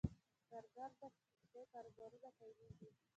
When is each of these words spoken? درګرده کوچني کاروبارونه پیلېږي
درګرده 0.51 1.07
کوچني 1.17 1.61
کاروبارونه 1.71 2.29
پیلېږي 2.37 2.89